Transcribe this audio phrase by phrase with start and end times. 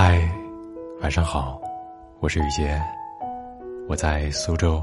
[0.00, 0.22] 嗨，
[1.00, 1.60] 晚上好，
[2.20, 2.80] 我是雨杰，
[3.88, 4.80] 我在苏州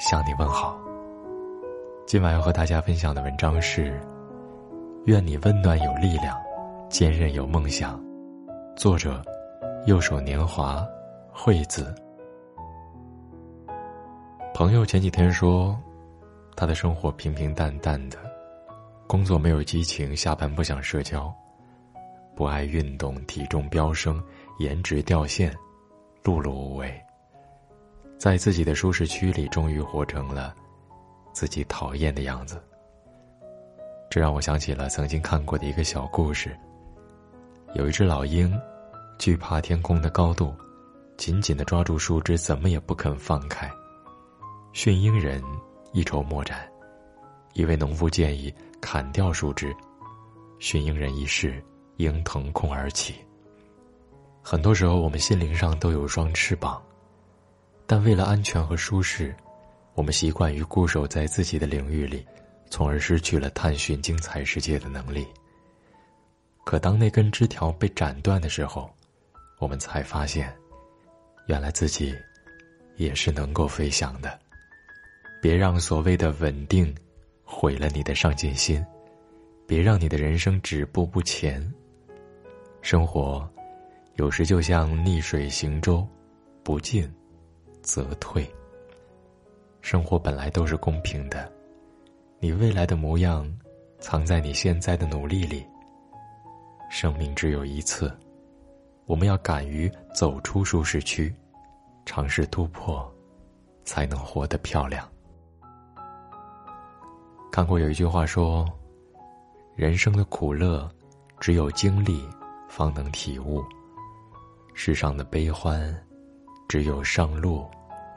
[0.00, 0.76] 向你问好。
[2.08, 4.02] 今晚要和大家分享的文章是：
[5.06, 6.36] 愿你温暖有力量，
[6.88, 8.02] 坚韧有梦想。
[8.74, 9.22] 作者：
[9.86, 10.84] 右手年华，
[11.32, 11.94] 惠子。
[14.52, 15.78] 朋友前几天说，
[16.56, 18.18] 他的生活平平淡淡的，
[19.06, 21.32] 工作没有激情，下班不想社交。
[22.40, 24.18] 不爱运动，体重飙升，
[24.60, 25.54] 颜值掉线，
[26.24, 26.98] 碌碌无为。
[28.16, 30.56] 在自己的舒适区里，终于活成了
[31.34, 32.58] 自己讨厌的样子。
[34.08, 36.58] 这让我想起了曾经看过的一个小故事。
[37.74, 38.58] 有一只老鹰，
[39.18, 40.54] 惧怕天空的高度，
[41.18, 43.70] 紧紧的抓住树枝，怎么也不肯放开。
[44.72, 45.44] 驯鹰人
[45.92, 46.66] 一筹莫展，
[47.52, 49.76] 一位农夫建议砍掉树枝，
[50.58, 51.62] 驯鹰人一试。
[52.00, 53.14] 应腾空而起。
[54.42, 56.82] 很多时候，我们心灵上都有双翅膀，
[57.86, 59.34] 但为了安全和舒适，
[59.94, 62.26] 我们习惯于固守在自己的领域里，
[62.70, 65.26] 从而失去了探寻精彩世界的能力。
[66.64, 68.90] 可当那根枝条被斩断的时候，
[69.58, 70.52] 我们才发现，
[71.46, 72.14] 原来自己
[72.96, 74.38] 也是能够飞翔的。
[75.42, 76.94] 别让所谓的稳定
[77.44, 78.84] 毁了你的上进心，
[79.66, 81.60] 别让你的人生止步不前。
[82.82, 83.48] 生活，
[84.14, 86.06] 有时就像逆水行舟，
[86.62, 87.08] 不进
[87.82, 88.48] 则退。
[89.82, 91.50] 生活本来都是公平的，
[92.38, 93.46] 你未来的模样，
[93.98, 95.64] 藏在你现在的努力里。
[96.90, 98.12] 生命只有一次，
[99.04, 101.32] 我们要敢于走出舒适区，
[102.06, 103.08] 尝试突破，
[103.84, 105.06] 才能活得漂亮。
[107.52, 108.66] 看过有一句话说
[109.76, 110.90] ：“人生的苦乐，
[111.38, 112.26] 只有经历。”
[112.70, 113.64] 方能体悟，
[114.74, 115.92] 世上的悲欢，
[116.68, 117.68] 只有上路，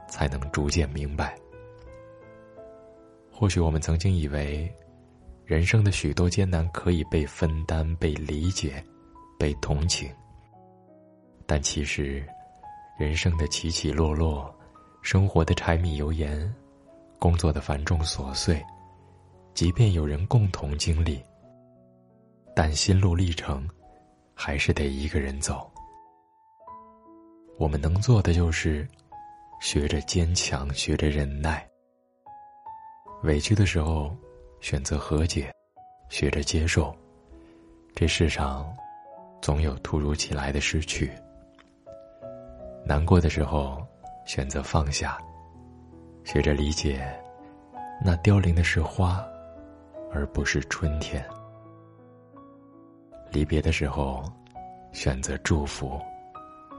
[0.08, 1.36] 才能逐渐明白。
[3.32, 4.72] 或许我们曾经以为，
[5.44, 8.82] 人生的许多艰难可以被分担、被理解、
[9.40, 10.08] 被同情，
[11.48, 12.24] 但其实，
[12.96, 14.54] 人生的起起落落，
[15.02, 16.54] 生活的柴米油盐，
[17.18, 18.64] 工作的繁重琐碎，
[19.56, 21.20] 即便有人共同经历，
[22.56, 23.68] 但心路历程。
[24.34, 25.70] 还是得一个人走。
[27.58, 28.88] 我们能做的就是，
[29.62, 31.68] 学着坚强，学着忍耐。
[33.24, 34.16] 委屈的时候，
[34.60, 35.54] 选择和解，
[36.10, 36.94] 学着接受。
[37.96, 38.76] 这世上，
[39.42, 41.12] 总有突如其来的失去。
[42.86, 43.86] 难过的时候，
[44.26, 45.18] 选择放下，
[46.26, 47.08] 学着理解，
[48.04, 49.24] 那凋零的是花，
[50.12, 51.24] 而不是春天。
[53.34, 54.24] 离别的时候，
[54.92, 56.00] 选择祝福，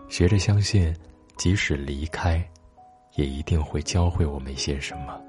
[0.09, 0.95] 学着相信，
[1.37, 2.41] 即使离开，
[3.17, 5.21] 也一定会教会我们一些什么。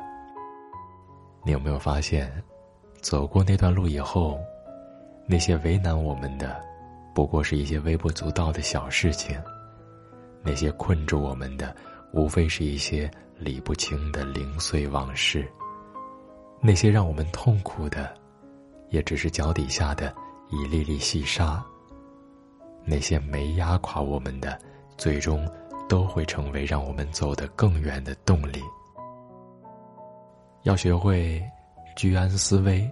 [1.43, 2.31] 你有没有发现，
[3.01, 4.37] 走过那段路以后，
[5.25, 6.63] 那些为难我们的，
[7.15, 9.35] 不过是一些微不足道的小事情；
[10.43, 11.75] 那些困住我们的，
[12.13, 15.41] 无非是一些理不清的零碎往事；
[16.61, 18.13] 那些让我们痛苦的，
[18.89, 20.13] 也只是脚底下的。
[20.49, 21.63] 一粒粒细沙，
[22.83, 24.59] 那些没压垮我们的，
[24.97, 25.49] 最终
[25.89, 28.61] 都会成为让我们走得更远的动力。
[30.63, 31.43] 要学会
[31.95, 32.89] 居安思危，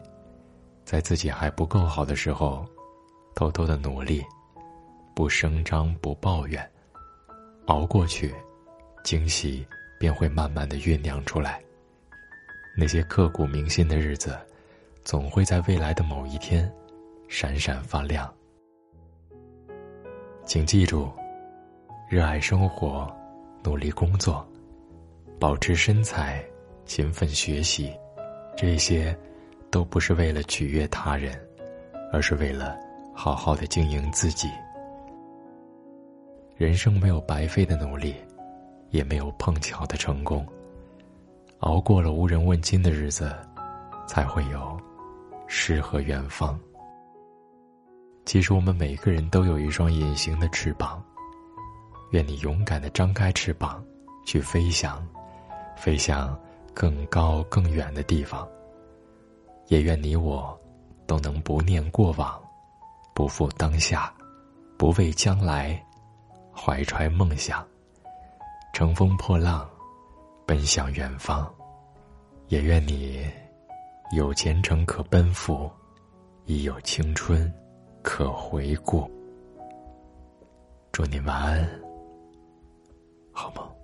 [0.83, 2.65] 在自己还不够好的时候，
[3.35, 4.23] 偷偷的努力，
[5.15, 6.67] 不声张，不抱怨，
[7.67, 8.33] 熬过去，
[9.03, 9.65] 惊喜
[9.99, 11.61] 便会慢慢的酝酿出来。
[12.75, 14.35] 那些刻骨铭心的日子，
[15.03, 16.71] 总会在未来的某一天。
[17.35, 18.31] 闪闪发亮，
[20.45, 21.11] 请记住：
[22.07, 23.11] 热爱生活，
[23.63, 24.47] 努力工作，
[25.39, 26.45] 保持身材，
[26.85, 27.91] 勤奋学习，
[28.55, 29.17] 这些
[29.71, 31.35] 都不是为了取悦他人，
[32.11, 32.77] 而是为了
[33.15, 34.47] 好好的经营自己。
[36.55, 38.13] 人生没有白费的努力，
[38.91, 40.45] 也没有碰巧的成功。
[41.61, 43.35] 熬过了无人问津的日子，
[44.05, 44.79] 才会有
[45.47, 46.59] 诗和远方。
[48.25, 51.03] 其实我们每个人都有一双隐形的翅膀，
[52.11, 53.83] 愿你勇敢的张开翅膀，
[54.25, 55.05] 去飞翔，
[55.75, 56.37] 飞向
[56.73, 58.47] 更高更远的地方。
[59.67, 60.57] 也愿你我，
[61.05, 62.41] 都能不念过往，
[63.13, 64.13] 不负当下，
[64.77, 65.81] 不畏将来，
[66.53, 67.65] 怀揣梦想，
[68.73, 69.69] 乘风破浪，
[70.45, 71.53] 奔向远方。
[72.47, 73.25] 也愿你，
[74.15, 75.69] 有前程可奔赴，
[76.45, 77.51] 亦有青春。
[78.03, 79.09] 可回顾。
[80.91, 81.81] 祝你晚安，
[83.31, 83.82] 好梦。